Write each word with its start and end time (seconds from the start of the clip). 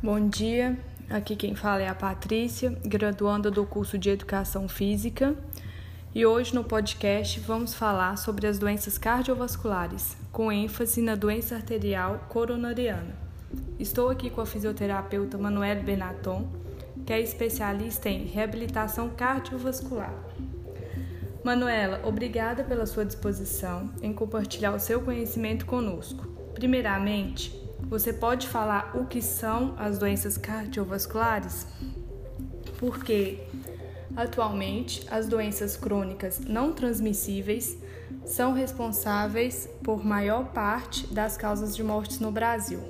Bom 0.00 0.28
dia, 0.28 0.78
aqui 1.10 1.34
quem 1.34 1.56
fala 1.56 1.82
é 1.82 1.88
a 1.88 1.94
Patrícia, 1.94 2.70
graduanda 2.84 3.50
do 3.50 3.66
curso 3.66 3.98
de 3.98 4.08
Educação 4.08 4.68
Física. 4.68 5.34
E 6.14 6.24
hoje 6.24 6.54
no 6.54 6.62
podcast 6.62 7.40
vamos 7.40 7.74
falar 7.74 8.16
sobre 8.16 8.46
as 8.46 8.60
doenças 8.60 8.96
cardiovasculares, 8.96 10.16
com 10.30 10.52
ênfase 10.52 11.02
na 11.02 11.16
doença 11.16 11.56
arterial 11.56 12.26
coronariana. 12.28 13.12
Estou 13.76 14.08
aqui 14.08 14.30
com 14.30 14.40
a 14.40 14.46
fisioterapeuta 14.46 15.36
Manuela 15.36 15.82
Benaton, 15.82 16.48
que 17.04 17.12
é 17.12 17.20
especialista 17.20 18.08
em 18.08 18.24
reabilitação 18.24 19.10
cardiovascular. 19.10 20.14
Manuela, 21.42 22.02
obrigada 22.04 22.62
pela 22.62 22.86
sua 22.86 23.04
disposição 23.04 23.90
em 24.00 24.12
compartilhar 24.12 24.72
o 24.72 24.78
seu 24.78 25.00
conhecimento 25.00 25.66
conosco. 25.66 26.24
Primeiramente, 26.54 27.57
você 27.82 28.12
pode 28.12 28.48
falar 28.48 28.92
o 28.94 29.06
que 29.06 29.22
são 29.22 29.74
as 29.78 29.98
doenças 29.98 30.36
cardiovasculares? 30.36 31.66
Porque 32.78 33.40
atualmente 34.16 35.06
as 35.10 35.26
doenças 35.26 35.76
crônicas 35.76 36.40
não 36.40 36.72
transmissíveis 36.72 37.76
são 38.24 38.52
responsáveis 38.52 39.68
por 39.82 40.04
maior 40.04 40.46
parte 40.52 41.06
das 41.12 41.36
causas 41.36 41.74
de 41.74 41.82
mortes 41.82 42.20
no 42.20 42.30
Brasil 42.30 42.80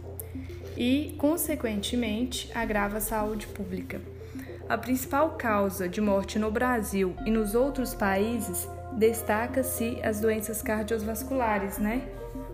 e, 0.76 1.14
consequentemente, 1.18 2.50
agrava 2.54 2.98
a 2.98 3.00
saúde 3.00 3.46
pública. 3.48 4.00
A 4.68 4.76
principal 4.76 5.30
causa 5.30 5.88
de 5.88 6.00
morte 6.00 6.38
no 6.38 6.50
Brasil 6.50 7.16
e 7.24 7.30
nos 7.30 7.54
outros 7.54 7.94
países 7.94 8.68
destaca-se 8.92 9.98
as 10.02 10.20
doenças 10.20 10.60
cardiovasculares, 10.62 11.78
né? 11.78 12.06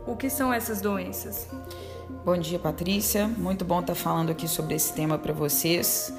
O 0.07 0.17
que 0.17 0.31
são 0.31 0.53
essas 0.53 0.81
doenças? 0.81 1.49
Bom 2.25 2.39
dia, 2.39 2.59
Patrícia. 2.59 3.29
Muito 3.29 3.67
bom 3.67 3.81
estar 3.81 3.95
falando 3.95 4.31
aqui 4.31 4.49
sobre 4.49 4.75
esse 4.75 4.95
tema 4.95 5.19
para 5.19 5.35
vocês. 5.35 6.11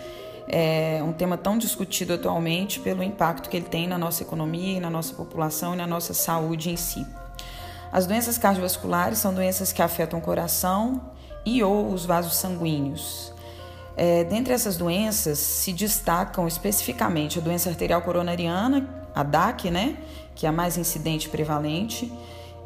É 0.48 1.02
um 1.04 1.12
tema 1.12 1.36
tão 1.36 1.58
discutido 1.58 2.14
atualmente 2.14 2.80
pelo 2.80 3.02
impacto 3.02 3.50
que 3.50 3.58
ele 3.58 3.66
tem 3.66 3.88
na 3.88 3.98
nossa 3.98 4.22
economia, 4.22 4.80
na 4.80 4.92
nossa 4.92 5.16
população 5.16 5.74
e 5.74 5.78
na 5.78 5.88
nossa 5.88 6.14
saúde 6.14 6.70
em 6.70 6.78
si. 6.78 7.04
As 7.92 8.06
doenças 8.06 8.38
cardiovasculares 8.38 9.18
são 9.18 9.34
doenças 9.34 9.74
que 9.74 9.82
afetam 9.82 10.20
o 10.20 10.22
coração 10.22 11.02
e 11.44 11.64
ou 11.64 11.92
os 11.92 12.06
vasos 12.06 12.36
sanguíneos. 12.36 13.34
É, 13.98 14.24
dentre 14.26 14.54
essas 14.54 14.78
doenças 14.78 15.40
se 15.40 15.74
destacam 15.74 16.48
especificamente 16.48 17.40
a 17.40 17.42
doença 17.42 17.68
arterial 17.68 18.04
coronariana, 18.04 19.08
a 19.16 19.24
DAC, 19.24 19.72
né, 19.72 19.98
que 20.36 20.46
é 20.46 20.50
a 20.50 20.52
mais 20.52 20.78
incidente 20.78 21.26
e 21.26 21.32
prevalente, 21.32 22.14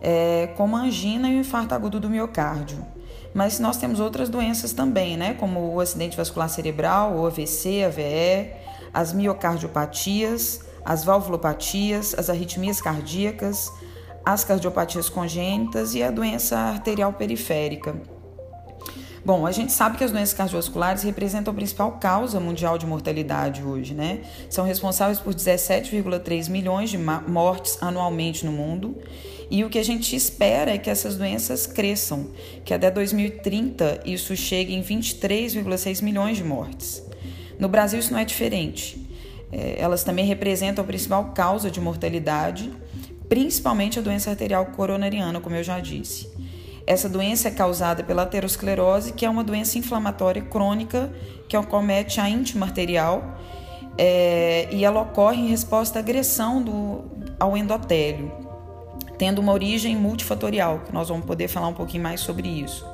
é, 0.02 0.48
como 0.58 0.76
a 0.76 0.82
angina 0.82 1.30
e 1.30 1.38
o 1.38 1.40
infarto 1.40 1.74
agudo 1.74 2.02
do 2.02 2.10
miocárdio. 2.10 2.99
Mas 3.40 3.58
nós 3.58 3.78
temos 3.78 4.02
outras 4.02 4.28
doenças 4.28 4.74
também, 4.74 5.16
né? 5.16 5.34
Como 5.34 5.74
o 5.74 5.80
acidente 5.80 6.18
vascular 6.18 6.50
cerebral, 6.50 7.16
o 7.16 7.26
AVC, 7.26 7.86
AVE, 7.86 8.52
as 8.94 9.14
miocardiopatias, 9.14 10.60
as 10.84 11.06
valvulopatias, 11.06 12.14
as 12.20 12.30
arritmias 12.30 12.82
cardíacas, 12.82 13.72
as 14.26 14.44
cardiopatias 14.44 15.08
congênitas 15.08 15.96
e 15.96 16.04
a 16.04 16.12
doença 16.12 16.58
arterial 16.58 17.14
periférica. 17.14 17.96
Bom, 19.24 19.48
a 19.48 19.54
gente 19.54 19.72
sabe 19.72 19.98
que 19.98 20.04
as 20.04 20.12
doenças 20.12 20.34
cardiovasculares 20.34 21.04
representam 21.04 21.54
a 21.54 21.56
principal 21.56 21.94
causa 21.94 22.42
mundial 22.42 22.78
de 22.78 22.86
mortalidade 22.86 23.64
hoje, 23.64 23.94
né? 23.94 24.20
São 24.50 24.66
responsáveis 24.66 25.18
por 25.18 25.34
17,3 25.34 26.50
milhões 26.50 26.90
de 26.90 26.98
mortes 26.98 27.78
anualmente 27.82 28.46
no 28.46 28.52
mundo. 28.52 28.98
E 29.50 29.64
o 29.64 29.70
que 29.70 29.80
a 29.80 29.84
gente 29.84 30.16
espera 30.16 30.72
é 30.72 30.78
que 30.78 30.90
essas 30.90 31.16
doenças 31.16 31.66
cresçam, 31.66 32.28
que 32.64 32.74
até 32.74 32.92
2030 32.92 34.02
isso 34.06 34.36
chegue 34.36 34.76
em 34.76 34.84
23,6 34.84 36.04
milhões 36.04 36.38
de 36.38 36.44
mortes. 36.44 37.04
No 37.58 37.68
Brasil 37.68 38.00
isso 38.00 38.12
não 38.12 38.20
é 38.20 38.26
diferente. 38.26 39.08
É, 39.52 39.76
elas 39.80 40.04
também 40.04 40.26
representam 40.26 40.84
a 40.84 40.88
principal 40.88 41.32
causa 41.34 41.72
de 41.72 41.82
mortalidade, 41.82 42.72
principalmente 43.28 43.98
a 43.98 44.02
doença 44.02 44.30
arterial 44.30 44.68
coronariana, 44.68 45.40
como 45.40 45.56
eu 45.56 45.64
já 45.64 45.80
disse. 45.80 46.30
Essa 46.86 47.10
doença 47.10 47.48
é 47.48 47.52
causada 47.52 48.04
pela 48.04 48.24
aterosclerose, 48.24 49.14
que 49.14 49.26
é 49.26 49.30
uma 49.30 49.44
doença 49.44 49.78
inflamatória 49.78 50.42
crônica 50.42 51.12
que 51.48 51.56
acomete 51.56 52.20
a 52.20 52.30
íntima 52.30 52.66
arterial 52.66 53.40
é, 53.98 54.68
e 54.72 54.86
ela 54.86 55.02
ocorre 55.02 55.42
em 55.42 55.48
resposta 55.48 56.00
à 56.00 56.02
agressão 56.02 56.62
do, 56.62 57.04
ao 57.40 57.58
endotélio, 57.58 58.32
tendo 59.20 59.40
uma 59.40 59.52
origem 59.52 59.96
multifatorial, 59.96 60.80
que 60.80 60.94
nós 60.94 61.10
vamos 61.10 61.26
poder 61.26 61.50
falar 61.50 61.68
um 61.68 61.74
pouquinho 61.74 62.02
mais 62.02 62.22
sobre 62.22 62.48
isso. 62.48 62.88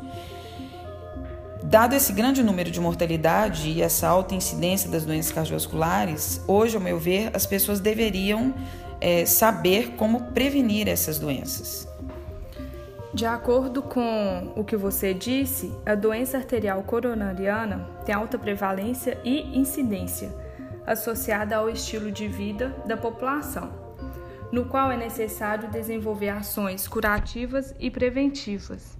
Dado 1.63 1.93
esse 1.93 2.11
grande 2.11 2.43
número 2.43 2.69
de 2.69 2.81
mortalidade 2.81 3.69
e 3.69 3.81
essa 3.81 4.07
alta 4.07 4.35
incidência 4.35 4.89
das 4.89 5.05
doenças 5.05 5.31
cardiovasculares, 5.31 6.41
hoje, 6.47 6.75
ao 6.75 6.81
meu 6.81 6.99
ver, 6.99 7.29
as 7.33 7.45
pessoas 7.45 7.79
deveriam 7.79 8.53
é, 8.99 9.25
saber 9.25 9.91
como 9.95 10.31
prevenir 10.31 10.87
essas 10.87 11.19
doenças. 11.19 11.87
De 13.13 13.25
acordo 13.25 13.81
com 13.81 14.51
o 14.55 14.63
que 14.63 14.75
você 14.75 15.13
disse, 15.13 15.71
a 15.85 15.95
doença 15.95 16.37
arterial 16.37 16.83
coronariana 16.83 17.87
tem 18.03 18.13
alta 18.13 18.37
prevalência 18.37 19.17
e 19.23 19.57
incidência 19.57 20.33
associada 20.85 21.55
ao 21.55 21.69
estilo 21.69 22.11
de 22.11 22.27
vida 22.27 22.75
da 22.85 22.97
população, 22.97 23.84
no 24.51 24.65
qual 24.65 24.91
é 24.91 24.97
necessário 24.97 25.69
desenvolver 25.69 26.29
ações 26.29 26.87
curativas 26.87 27.73
e 27.79 27.89
preventivas. 27.89 28.97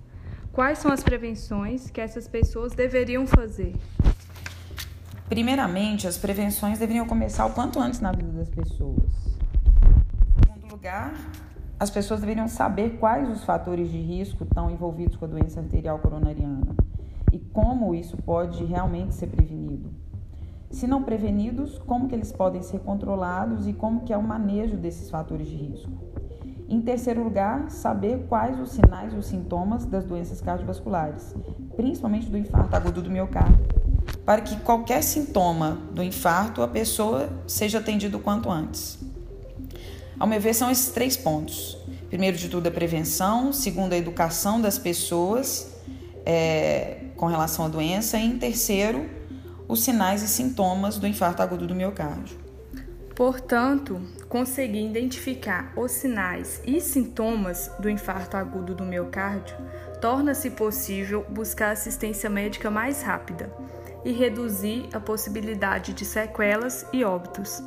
Quais 0.52 0.80
são 0.80 0.92
as 0.92 1.04
prevenções 1.04 1.90
que 1.90 2.00
essas 2.00 2.28
pessoas 2.28 2.74
deveriam 2.74 3.28
fazer? 3.28 3.76
Primeiramente, 5.28 6.08
as 6.08 6.18
prevenções 6.18 6.80
deveriam 6.80 7.06
começar 7.08 7.46
o 7.46 7.54
quanto 7.54 7.80
antes 7.80 8.00
na 8.00 8.12
vida 8.12 8.32
das 8.32 8.50
pessoas. 8.50 9.38
Em 10.38 10.54
segundo 10.54 10.72
lugar, 10.72 11.14
as 11.80 11.90
pessoas 11.90 12.22
deveriam 12.22 12.48
saber 12.48 12.98
quais 13.00 13.30
os 13.30 13.44
fatores 13.44 13.92
de 13.92 13.98
risco 13.98 14.44
estão 14.44 14.72
envolvidos 14.72 15.18
com 15.18 15.26
a 15.26 15.28
doença 15.28 15.60
arterial 15.60 16.00
coronariana 16.00 16.76
e 17.34 17.40
como 17.40 17.94
isso 17.94 18.16
pode 18.18 18.64
realmente 18.64 19.14
ser 19.14 19.28
prevenido. 19.28 19.94
Se 20.76 20.88
não 20.88 21.04
prevenidos, 21.04 21.78
como 21.78 22.10
que 22.10 22.14
eles 22.14 22.34
podem 22.34 22.62
ser 22.62 22.80
controlados 22.80 23.66
e 23.66 23.72
como 23.72 24.02
que 24.02 24.12
é 24.12 24.18
o 24.18 24.22
manejo 24.22 24.76
desses 24.76 25.10
fatores 25.10 25.48
de 25.48 25.56
risco. 25.56 25.90
Em 26.68 26.82
terceiro 26.82 27.24
lugar, 27.24 27.72
saber 27.72 28.26
quais 28.28 28.60
os 28.60 28.72
sinais 28.72 29.14
e 29.14 29.16
os 29.16 29.26
sintomas 29.26 29.86
das 29.86 30.04
doenças 30.04 30.42
cardiovasculares, 30.42 31.34
principalmente 31.78 32.30
do 32.30 32.38
infarto 32.38 32.76
agudo 32.76 33.02
do 33.02 33.10
miocárdio, 33.10 33.66
para 34.26 34.42
que 34.42 34.58
qualquer 34.58 35.02
sintoma 35.02 35.80
do 35.94 36.04
infarto 36.04 36.62
a 36.62 36.68
pessoa 36.68 37.30
seja 37.48 37.78
atendida 37.78 38.18
o 38.18 38.20
quanto 38.20 38.52
antes. 38.52 39.00
Ao 40.20 40.28
meu 40.28 40.42
ver, 40.42 40.54
são 40.54 40.70
esses 40.70 40.92
três 40.92 41.16
pontos. 41.16 41.78
Primeiro 42.10 42.36
de 42.36 42.50
tudo, 42.50 42.68
a 42.68 42.72
prevenção. 42.72 43.54
Segundo, 43.54 43.94
a 43.94 43.98
educação 43.98 44.60
das 44.60 44.78
pessoas 44.78 45.74
é, 46.26 46.98
com 47.16 47.28
relação 47.28 47.64
à 47.64 47.70
doença. 47.70 48.18
E 48.18 48.26
em 48.26 48.38
terceiro, 48.38 49.15
os 49.68 49.84
sinais 49.84 50.22
e 50.22 50.28
sintomas 50.28 50.98
do 50.98 51.08
infarto 51.08 51.42
agudo 51.42 51.68
do 51.68 51.76
miocárdio. 51.76 52.38
Portanto, 53.16 54.02
conseguir 54.28 54.86
identificar 54.86 55.72
os 55.78 55.92
sinais 55.92 56.62
e 56.66 56.82
sintomas 56.82 57.72
do 57.80 57.90
infarto 57.90 58.36
agudo 58.36 58.76
do 58.76 58.84
miocárdio 58.84 59.56
torna-se 60.02 60.52
possível 60.52 61.26
buscar 61.30 61.72
assistência 61.72 62.30
médica 62.30 62.70
mais 62.70 63.02
rápida 63.02 63.50
e 64.04 64.12
reduzir 64.12 64.90
a 64.94 65.00
possibilidade 65.00 65.94
de 65.94 66.04
sequelas 66.04 66.86
e 66.92 67.06
óbitos. 67.06 67.64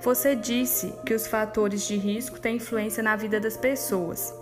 Você 0.00 0.34
disse 0.34 0.94
que 1.04 1.12
os 1.12 1.26
fatores 1.26 1.86
de 1.86 1.96
risco 1.96 2.40
têm 2.40 2.56
influência 2.56 3.02
na 3.02 3.14
vida 3.14 3.38
das 3.38 3.56
pessoas, 3.56 4.32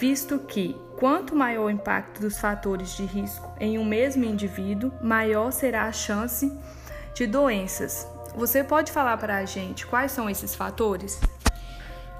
visto 0.00 0.38
que 0.38 0.74
quanto 1.02 1.34
maior 1.34 1.64
o 1.64 1.70
impacto 1.70 2.20
dos 2.20 2.38
fatores 2.38 2.96
de 2.96 3.04
risco 3.04 3.50
em 3.58 3.76
um 3.76 3.84
mesmo 3.84 4.22
indivíduo, 4.22 4.92
maior 5.02 5.50
será 5.50 5.86
a 5.86 5.92
chance 5.92 6.48
de 7.12 7.26
doenças. 7.26 8.06
Você 8.36 8.62
pode 8.62 8.92
falar 8.92 9.16
para 9.16 9.38
a 9.38 9.44
gente 9.44 9.84
quais 9.84 10.12
são 10.12 10.30
esses 10.30 10.54
fatores? 10.54 11.18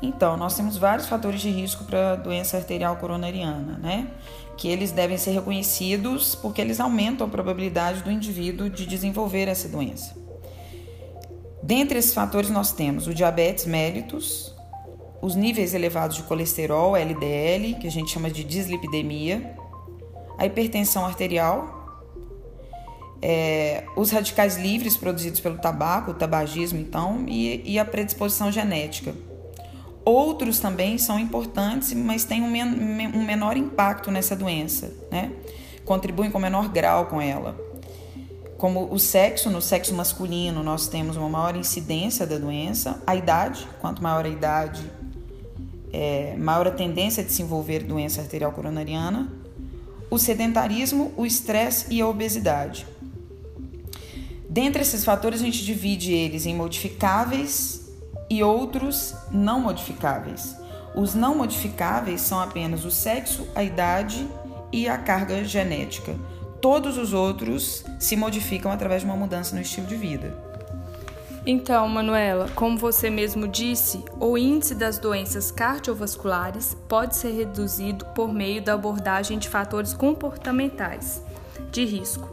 Então, 0.03 0.37
nós 0.37 0.57
temos 0.57 0.77
vários 0.77 1.07
fatores 1.07 1.41
de 1.41 1.49
risco 1.49 1.85
para 1.85 2.15
a 2.15 2.17
doença 2.17 2.57
arterial 2.57 2.97
coronariana, 2.97 3.79
né? 3.79 4.09
Que 4.57 4.67
eles 4.67 4.91
devem 4.91 5.17
ser 5.17 5.31
reconhecidos 5.31 6.35
porque 6.35 6.61
eles 6.61 6.81
aumentam 6.81 7.29
a 7.29 7.31
probabilidade 7.31 8.03
do 8.03 8.11
indivíduo 8.11 8.69
de 8.69 8.85
desenvolver 8.85 9.47
essa 9.47 9.69
doença. 9.69 10.13
Dentre 11.63 12.01
esses 12.01 12.13
fatores, 12.13 12.51
nós 12.51 12.73
temos 12.73 13.07
o 13.07 13.15
diabetes 13.15 13.65
mellitus, 13.65 14.53
os 15.23 15.37
níveis 15.37 15.73
elevados 15.73 16.17
de 16.17 16.25
colesterol, 16.25 16.97
LDL, 16.97 17.77
que 17.81 17.87
a 17.87 17.91
gente 17.91 18.11
chama 18.11 18.29
de 18.29 18.43
dislipidemia, 18.43 19.57
a 20.37 20.45
hipertensão 20.45 21.07
arterial, 21.07 21.81
é, 23.23 23.85
os 23.95 24.11
radicais 24.11 24.57
livres 24.57 24.97
produzidos 24.97 25.39
pelo 25.39 25.59
tabaco, 25.59 26.11
o 26.11 26.15
tabagismo, 26.15 26.81
então, 26.81 27.25
e, 27.29 27.63
e 27.65 27.79
a 27.79 27.85
predisposição 27.85 28.51
genética. 28.51 29.15
Outros 30.05 30.59
também 30.59 30.99
são 30.99 31.21
importantes, 31.21 31.93
mas 31.95 32.25
têm 32.25 32.43
um, 32.43 32.51
men 32.51 33.13
um 33.15 33.23
menor 33.23 33.57
impacto 33.57 34.11
nessa 34.11 34.35
doença, 34.35 34.93
né? 35.09 35.31
Contribuem 35.85 36.33
com 36.33 36.41
menor 36.41 36.69
grau 36.69 37.07
com 37.07 37.21
ela. 37.21 37.57
como 38.59 38.93
o 38.93 38.99
sexo, 38.99 39.51
no 39.51 39.61
sexo 39.61 39.95
masculino 39.95 40.63
nós 40.63 40.89
temos 40.89 41.17
uma 41.17 41.29
maior 41.29 41.57
incidência 41.57 42.27
da 42.27 42.39
doença, 42.39 43.01
a 43.07 43.15
idade, 43.15 43.69
quanto 43.81 44.03
maior 44.03 44.25
a 44.25 44.29
idade, 44.29 44.83
é, 45.93 46.35
maior 46.37 46.67
a 46.67 46.71
tendência 46.71 47.23
de 47.23 47.33
se 47.33 47.43
envolver 47.43 47.83
doença 47.83 48.21
arterial 48.21 48.53
coronariana, 48.53 49.31
o 50.11 50.19
sedentarismo, 50.19 51.13
o 51.17 51.25
estresse 51.27 51.87
e 51.91 52.01
a 52.01 52.07
obesidade. 52.07 52.87
Dentre 54.49 54.83
esses 54.83 55.05
fatores, 55.05 55.41
a 55.41 55.45
gente 55.45 55.65
divide 55.65 56.13
eles 56.13 56.45
em 56.47 56.55
modificáveis 56.55 57.91
e 58.29 58.43
outros 58.43 59.15
não 59.31 59.61
modificáveis. 59.61 60.57
Os 60.95 61.15
não 61.15 61.35
modificáveis 61.35 62.21
são 62.21 62.41
apenas 62.41 62.85
o 62.85 62.91
sexo, 62.91 63.47
a 63.55 63.63
idade 63.63 64.27
e 64.71 64.89
a 64.89 64.99
carga 64.99 65.43
genética 65.45 66.15
todos 66.63 66.97
os 66.97 67.13
outros 67.13 67.85
se 67.99 68.15
modificam 68.15 68.71
através 68.71 69.03
de 69.03 69.07
uma 69.07 69.17
mudança 69.17 69.55
no 69.55 69.61
estilo 69.61 69.89
de 69.89 69.97
vida. 69.97 70.33
Então, 71.45 71.89
Manuela, 71.89 72.49
como 72.55 72.79
você 72.79 73.11
mesmo 73.11 73.49
disse, 73.49 74.05
o 74.21 74.39
índice 74.39 74.77
das 74.77 74.99
doenças 74.99 75.51
cardiovasculares 75.51 76.77
pode 76.89 77.17
ser 77.17 77.33
reduzido 77.33 78.05
por 78.15 78.33
meio 78.33 78.63
da 78.63 78.75
abordagem 78.75 79.39
de 79.39 79.49
fatores 79.49 79.93
comportamentais 79.93 81.21
de 81.73 81.85
risco. 81.85 82.29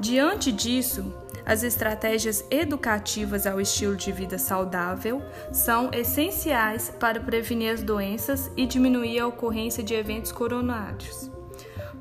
Diante 0.00 0.50
disso, 0.50 1.12
as 1.44 1.62
estratégias 1.62 2.44
educativas 2.50 3.46
ao 3.46 3.60
estilo 3.60 3.96
de 3.96 4.12
vida 4.12 4.38
saudável 4.38 5.22
são 5.52 5.90
essenciais 5.92 6.90
para 7.00 7.20
prevenir 7.20 7.72
as 7.72 7.82
doenças 7.82 8.50
e 8.56 8.66
diminuir 8.66 9.20
a 9.20 9.26
ocorrência 9.26 9.82
de 9.82 9.92
eventos 9.92 10.32
coronários. 10.32 11.30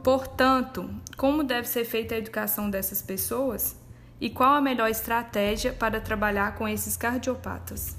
Portanto, 0.02 0.90
como 1.18 1.44
deve 1.44 1.68
ser 1.68 1.84
feita 1.84 2.16
a 2.16 2.18
educação 2.18 2.70
dessas 2.70 3.02
pessoas? 3.02 3.77
E 4.20 4.30
qual 4.30 4.56
a 4.56 4.62
melhor 4.62 4.90
estratégia 4.90 5.72
para 5.72 6.02
trabalhar 6.02 6.56
com 6.56 6.68
esses 6.68 6.98
cardiopatas? 6.98 7.96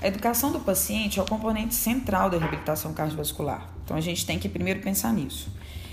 A 0.00 0.06
educação 0.06 0.50
do 0.50 0.60
paciente 0.60 1.20
é 1.20 1.22
o 1.22 1.26
componente 1.26 1.74
central 1.74 2.30
da 2.30 2.38
reabilitação 2.38 2.94
cardiovascular. 2.94 3.68
Então 3.84 3.96
a 3.96 4.00
gente 4.00 4.24
tem 4.24 4.38
que 4.38 4.48
primeiro 4.48 4.80
pensar 4.80 5.12
nisso. 5.12 5.52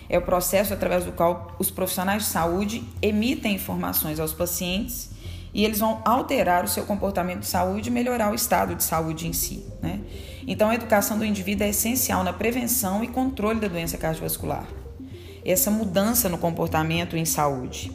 É 0.10 0.18
o 0.18 0.22
processo 0.22 0.74
através 0.74 1.04
do 1.04 1.12
qual 1.12 1.54
os 1.60 1.70
profissionais 1.70 2.24
de 2.24 2.30
saúde 2.30 2.88
emitem 3.02 3.56
informações 3.56 4.20
aos 4.22 4.34
pacientes 4.34 5.10
e 5.54 5.66
eles 5.66 5.80
vão 5.80 6.02
alterar 6.06 6.64
o 6.64 6.68
seu 6.68 6.86
comportamento 6.86 7.42
de 7.42 7.48
saúde 7.48 7.90
e 7.90 7.92
melhorar 7.92 8.32
o 8.32 8.36
estado 8.36 8.74
de 8.74 8.84
saúde 8.84 9.28
em 9.28 9.34
si. 9.34 9.66
Né? 9.82 10.00
Então 10.48 10.70
a 10.70 10.76
educação 10.76 11.18
do 11.18 11.26
indivíduo 11.26 11.66
é 11.66 11.70
essencial 11.70 12.24
na 12.24 12.32
prevenção 12.32 13.04
e 13.04 13.08
controle 13.08 13.60
da 13.60 13.68
doença 13.68 13.98
cardiovascular 13.98 14.66
essa 15.48 15.72
mudança 15.72 16.28
no 16.28 16.38
comportamento 16.38 17.16
em 17.16 17.24
saúde. 17.24 17.90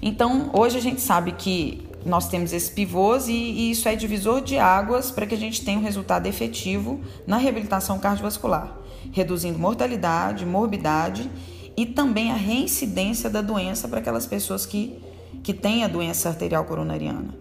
Então, 0.00 0.50
hoje 0.52 0.78
a 0.78 0.80
gente 0.80 1.00
sabe 1.00 1.32
que 1.32 1.86
nós 2.06 2.28
temos 2.28 2.52
esses 2.52 2.70
pivôs 2.70 3.28
e, 3.28 3.32
e 3.32 3.70
isso 3.70 3.88
é 3.88 3.96
divisor 3.96 4.40
de 4.40 4.58
águas 4.58 5.10
para 5.10 5.26
que 5.26 5.34
a 5.34 5.38
gente 5.38 5.64
tenha 5.64 5.78
um 5.78 5.82
resultado 5.82 6.26
efetivo 6.26 7.00
na 7.26 7.36
reabilitação 7.36 7.98
cardiovascular, 7.98 8.76
reduzindo 9.12 9.58
mortalidade, 9.58 10.46
morbidade 10.46 11.30
e 11.76 11.84
também 11.86 12.30
a 12.30 12.34
reincidência 12.34 13.28
da 13.28 13.40
doença 13.40 13.88
para 13.88 13.98
aquelas 13.98 14.26
pessoas 14.26 14.64
que, 14.64 14.98
que 15.42 15.52
têm 15.52 15.84
a 15.84 15.88
doença 15.88 16.28
arterial 16.28 16.64
coronariana. 16.64 17.34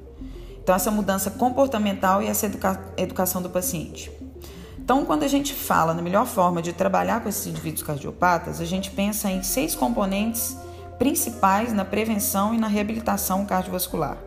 Então, 0.61 0.75
essa 0.75 0.91
mudança 0.91 1.31
comportamental 1.31 2.21
e 2.21 2.27
essa 2.27 2.45
educa 2.45 2.81
educação 2.97 3.41
do 3.41 3.49
paciente. 3.49 4.11
Então, 4.77 5.05
quando 5.05 5.23
a 5.23 5.27
gente 5.27 5.53
fala 5.53 5.93
na 5.93 6.01
melhor 6.01 6.25
forma 6.25 6.61
de 6.61 6.73
trabalhar 6.73 7.21
com 7.21 7.29
esses 7.29 7.45
indivíduos 7.47 7.83
cardiopatas, 7.83 8.59
a 8.59 8.65
gente 8.65 8.91
pensa 8.91 9.29
em 9.29 9.43
seis 9.43 9.75
componentes 9.75 10.57
principais 10.97 11.73
na 11.73 11.85
prevenção 11.85 12.53
e 12.53 12.57
na 12.57 12.67
reabilitação 12.67 13.45
cardiovascular. 13.45 14.17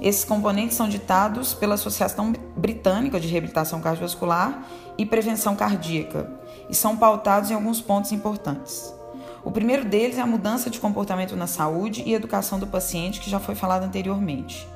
Esses 0.00 0.24
componentes 0.24 0.76
são 0.76 0.88
ditados 0.88 1.52
pela 1.52 1.74
Associação 1.74 2.32
Britânica 2.56 3.20
de 3.20 3.28
Reabilitação 3.28 3.82
Cardiovascular 3.82 4.64
e 4.96 5.04
Prevenção 5.04 5.54
Cardíaca 5.54 6.30
e 6.70 6.74
são 6.74 6.96
pautados 6.96 7.50
em 7.50 7.54
alguns 7.54 7.82
pontos 7.82 8.10
importantes. 8.10 8.94
O 9.44 9.50
primeiro 9.50 9.84
deles 9.84 10.16
é 10.16 10.22
a 10.22 10.26
mudança 10.26 10.70
de 10.70 10.80
comportamento 10.80 11.36
na 11.36 11.46
saúde 11.46 12.02
e 12.06 12.14
educação 12.14 12.58
do 12.58 12.66
paciente, 12.66 13.20
que 13.20 13.30
já 13.30 13.38
foi 13.38 13.54
falado 13.54 13.82
anteriormente. 13.82 14.66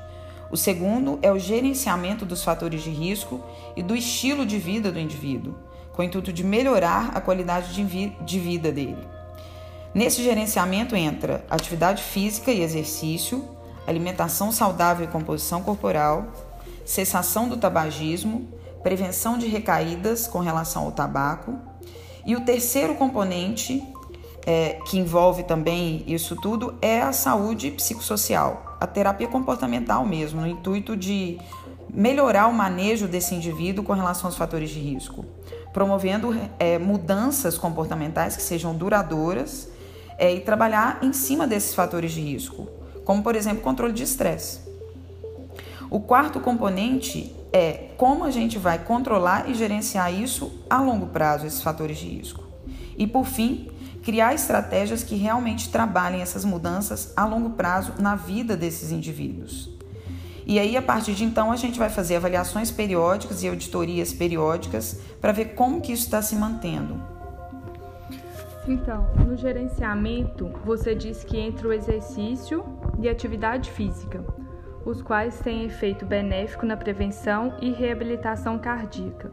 O 0.51 0.57
segundo 0.57 1.19
é 1.23 1.33
o 1.33 1.39
gerenciamento 1.39 2.27
dos 2.27 2.45
fatores 2.45 2.83
de 2.83 2.91
risco 2.91 3.41
e 3.75 3.83
do 3.83 3.97
estilo 3.97 4.45
de 4.45 4.59
vida 4.59 4.93
do 4.93 5.01
indivíduo, 5.01 5.55
com 5.93 6.03
o 6.03 6.05
intuito 6.05 6.33
de 6.33 6.45
melhorar 6.45 7.13
a 7.15 7.21
qualidade 7.21 7.75
de, 7.75 7.83
vi 7.83 8.17
de 8.21 8.39
vida 8.39 8.71
dele. 8.71 9.14
Nesse 9.95 10.25
gerenciamento 10.25 10.97
entra 10.97 11.45
atividade 11.49 12.03
física 12.03 12.51
e 12.51 12.63
exercício, 12.63 13.45
alimentação 13.87 14.51
saudável 14.51 15.05
e 15.05 15.09
composição 15.09 15.63
corporal, 15.63 16.27
cessação 16.85 17.49
do 17.49 17.57
tabagismo, 17.57 18.49
prevenção 18.83 19.39
de 19.39 19.47
recaídas 19.47 20.27
com 20.27 20.41
relação 20.41 20.87
ao 20.87 20.91
tabaco. 20.91 21.55
E 22.27 22.35
o 22.35 22.41
terceiro 22.41 22.97
componente, 22.97 23.87
é, 24.45 24.81
que 24.85 24.99
envolve 24.99 25.45
também 25.45 26.03
isso 26.09 26.35
tudo, 26.35 26.77
é 26.83 27.01
a 27.01 27.13
saúde 27.13 27.71
psicossocial, 27.71 28.77
a 28.81 28.89
terapia 28.89 29.29
comportamental 29.29 30.05
mesmo, 30.05 30.41
no 30.41 30.49
intuito 30.49 30.97
de 30.97 31.39
melhorar 31.89 32.49
o 32.49 32.53
manejo 32.53 33.07
desse 33.07 33.33
indivíduo 33.33 33.85
com 33.85 33.93
relação 33.93 34.27
aos 34.27 34.37
fatores 34.37 34.71
de 34.71 34.81
risco, 34.81 35.25
promovendo 35.73 36.37
é, 36.59 36.81
mudanças 36.81 37.57
comportamentais 37.57 38.35
que 38.35 38.43
sejam 38.43 38.75
duradouras 38.75 39.73
é, 40.19 40.35
e 40.35 40.41
trabalhar 40.41 40.99
em 41.03 41.13
cima 41.13 41.47
desses 41.47 41.75
fatores 41.75 42.13
de 42.13 42.21
risco, 42.21 42.69
como 43.05 43.23
por 43.23 43.37
exemplo 43.37 43.63
controle 43.63 43.93
de 43.93 44.03
estresse. 44.03 44.61
O 45.91 46.01
quarto 46.01 46.41
componente 46.41 47.35
é 47.53 47.91
como 47.97 48.25
a 48.25 48.31
gente 48.31 48.59
vai 48.59 48.79
controlar 48.79 49.49
e 49.49 49.55
gerenciar 49.55 50.13
isso 50.13 50.53
a 50.69 50.81
longo 50.81 51.07
prazo, 51.07 51.47
esses 51.47 51.63
fatores 51.63 51.99
de 51.99 52.09
risco. 52.09 52.43
E 52.99 53.07
por 53.07 53.27
fim, 53.27 53.71
criar 54.03 54.35
estratégias 54.35 55.03
que 55.03 55.15
realmente 55.15 55.71
trabalhem 55.71 56.21
essas 56.21 56.45
mudanças 56.45 57.13
a 57.17 57.25
longo 57.25 57.51
prazo 57.51 57.95
na 57.99 58.17
vida 58.17 58.57
desses 58.57 58.91
indivíduos. 58.91 59.71
E 60.47 60.59
aí, 60.59 60.77
a 60.77 60.83
partir 60.83 61.15
de 61.15 61.25
então, 61.25 61.51
a 61.51 61.57
gente 61.57 61.79
vai 61.79 61.89
fazer 61.89 62.17
avaliações 62.17 62.71
periódicas 62.71 63.43
e 63.43 63.49
auditorias 63.49 64.13
periódicas 64.13 64.99
para 65.21 65.33
ver 65.33 65.55
como 65.55 65.81
que 65.81 65.93
isso 65.93 66.05
está 66.05 66.21
se 66.21 66.37
mantendo. 66.37 67.01
Então, 68.67 69.07
no 69.27 69.37
gerenciamento, 69.37 70.51
você 70.65 70.95
disse 70.95 71.27
que 71.27 71.39
entre 71.39 71.67
o 71.67 71.73
exercício 71.73 72.65
e 72.99 73.09
atividade 73.09 73.71
física, 73.71 74.25
os 74.87 75.03
quais 75.03 75.39
têm 75.41 75.65
efeito 75.65 76.07
benéfico 76.07 76.65
na 76.65 76.77
prevenção 76.77 77.55
e 77.61 77.71
reabilitação 77.71 78.59
cardíaca, 78.59 79.31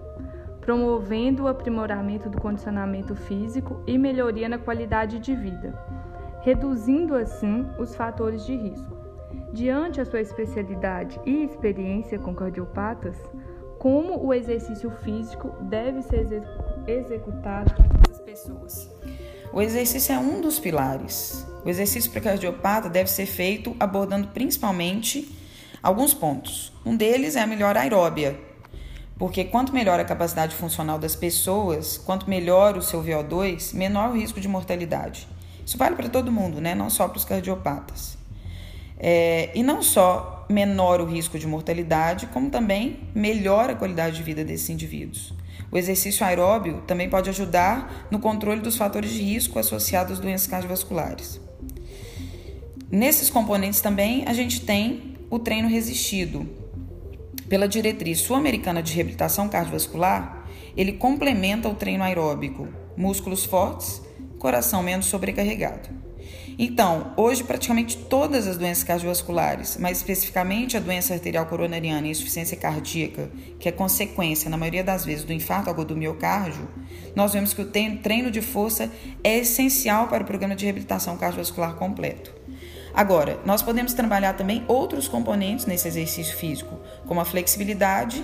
promovendo 0.59 1.43
o 1.43 1.47
aprimoramento 1.47 2.29
do 2.29 2.39
condicionamento 2.39 3.15
físico 3.15 3.81
e 3.87 3.97
melhoria 3.97 4.49
na 4.49 4.57
qualidade 4.57 5.17
de 5.19 5.33
vida, 5.33 5.73
reduzindo 6.41 7.15
assim 7.15 7.65
os 7.79 7.95
fatores 7.95 8.45
de 8.45 8.55
risco. 8.55 8.97
Diante 9.53 10.01
a 10.01 10.05
sua 10.05 10.21
especialidade 10.21 11.19
e 11.25 11.43
experiência 11.43 12.19
com 12.19 12.35
cardiopatas, 12.35 13.17
como 13.79 14.23
o 14.25 14.33
exercício 14.33 14.91
físico 14.91 15.55
deve 15.61 16.01
ser 16.01 16.43
executado 16.85 17.73
para 17.73 17.87
essas 18.03 18.19
pessoas? 18.21 19.00
O 19.53 19.61
exercício 19.61 20.13
é 20.13 20.17
um 20.17 20.39
dos 20.39 20.59
pilares. 20.59 21.45
O 21.65 21.69
exercício 21.69 22.09
para 22.09 22.21
cardiopata 22.21 22.87
deve 22.87 23.09
ser 23.09 23.25
feito 23.25 23.75
abordando 23.77 24.29
principalmente 24.29 25.29
alguns 25.83 26.13
pontos. 26.13 26.71
Um 26.85 26.95
deles 26.95 27.35
é 27.35 27.41
a 27.41 27.47
melhora 27.47 27.81
aeróbia, 27.81 28.39
porque 29.17 29.43
quanto 29.43 29.73
melhor 29.73 29.99
a 29.99 30.05
capacidade 30.05 30.55
funcional 30.55 30.97
das 30.97 31.17
pessoas, 31.17 31.97
quanto 31.97 32.29
melhor 32.29 32.77
o 32.77 32.81
seu 32.81 33.03
VO2, 33.03 33.75
menor 33.75 34.11
o 34.11 34.13
risco 34.13 34.39
de 34.39 34.47
mortalidade. 34.47 35.27
Isso 35.65 35.77
vale 35.77 35.97
para 35.97 36.07
todo 36.07 36.31
mundo, 36.31 36.61
né? 36.61 36.73
não 36.73 36.89
só 36.89 37.09
para 37.09 37.17
os 37.17 37.25
cardiopatas. 37.25 38.17
É, 38.97 39.51
e 39.53 39.61
não 39.63 39.83
só 39.83 40.45
menor 40.49 41.01
o 41.01 41.05
risco 41.05 41.37
de 41.37 41.45
mortalidade, 41.45 42.27
como 42.27 42.49
também 42.49 43.01
melhora 43.13 43.73
a 43.73 43.75
qualidade 43.75 44.15
de 44.15 44.23
vida 44.23 44.45
desses 44.45 44.69
indivíduos. 44.69 45.33
O 45.71 45.77
exercício 45.77 46.25
aeróbio 46.25 46.81
também 46.85 47.09
pode 47.09 47.29
ajudar 47.29 48.07
no 48.11 48.19
controle 48.19 48.61
dos 48.61 48.75
fatores 48.75 49.11
de 49.11 49.21
risco 49.21 49.57
associados 49.57 50.13
às 50.13 50.19
doenças 50.19 50.47
cardiovasculares. 50.47 51.39
Nesses 52.91 53.29
componentes 53.29 53.79
também 53.79 54.25
a 54.27 54.33
gente 54.33 54.61
tem 54.61 55.15
o 55.29 55.39
treino 55.39 55.69
resistido. 55.69 56.45
Pela 57.47 57.67
diretriz 57.67 58.19
sul-americana 58.19 58.83
de 58.83 58.93
reabilitação 58.93 59.47
cardiovascular, 59.47 60.45
ele 60.75 60.93
complementa 60.93 61.69
o 61.69 61.75
treino 61.75 62.03
aeróbico, 62.03 62.67
músculos 62.97 63.45
fortes, 63.45 64.01
coração 64.37 64.83
menos 64.83 65.05
sobrecarregado. 65.05 65.89
Então, 66.63 67.11
hoje 67.17 67.43
praticamente 67.43 67.97
todas 67.97 68.45
as 68.45 68.55
doenças 68.55 68.83
cardiovasculares, 68.83 69.77
mais 69.77 69.97
especificamente 69.97 70.77
a 70.77 70.79
doença 70.79 71.11
arterial 71.11 71.47
coronariana 71.47 72.05
e 72.05 72.11
insuficiência 72.11 72.55
cardíaca, 72.55 73.31
que 73.59 73.67
é 73.67 73.71
consequência, 73.71 74.47
na 74.47 74.57
maioria 74.57 74.83
das 74.83 75.03
vezes, 75.03 75.23
do 75.23 75.33
infarto 75.33 75.71
agudo 75.71 75.95
do 75.95 75.99
miocárdio, 75.99 76.67
nós 77.15 77.33
vemos 77.33 77.51
que 77.51 77.63
o 77.63 77.71
treino 78.03 78.29
de 78.29 78.41
força 78.41 78.91
é 79.23 79.39
essencial 79.39 80.07
para 80.07 80.21
o 80.21 80.27
programa 80.27 80.55
de 80.55 80.65
reabilitação 80.65 81.17
cardiovascular 81.17 81.73
completo. 81.77 82.31
Agora, 82.93 83.39
nós 83.43 83.63
podemos 83.63 83.95
trabalhar 83.95 84.33
também 84.33 84.63
outros 84.67 85.07
componentes 85.07 85.65
nesse 85.65 85.87
exercício 85.87 86.37
físico, 86.37 86.79
como 87.07 87.19
a 87.19 87.25
flexibilidade 87.25 88.23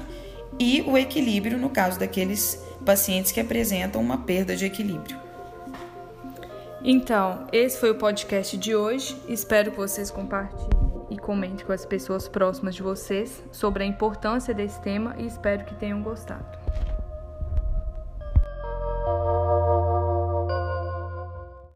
e 0.60 0.84
o 0.84 0.96
equilíbrio 0.96 1.58
no 1.58 1.72
caso 1.72 1.98
daqueles 1.98 2.62
pacientes 2.86 3.32
que 3.32 3.40
apresentam 3.40 4.00
uma 4.00 4.20
perda 4.20 4.56
de 4.56 4.64
equilíbrio. 4.64 5.27
Então, 6.84 7.48
esse 7.52 7.80
foi 7.80 7.92
o 7.92 7.96
podcast 7.96 8.58
de 8.58 8.76
hoje. 8.76 9.20
Espero 9.28 9.72
que 9.72 9.78
vocês 9.78 10.12
compartilhem 10.12 10.70
e 11.10 11.18
comentem 11.18 11.66
com 11.66 11.74
as 11.74 11.86
pessoas 11.86 12.28
próximas 12.28 12.76
de 12.76 12.84
vocês 12.84 13.44
sobre 13.52 13.84
a 13.84 13.88
importância 13.88 14.54
desse 14.54 14.80
tema 14.82 15.16
e 15.18 15.26
espero 15.26 15.66
que 15.66 15.76
tenham 15.76 16.02
gostado. 16.02 16.67